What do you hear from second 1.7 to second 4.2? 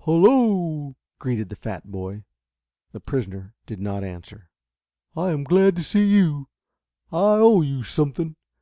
boy. The prisoner did not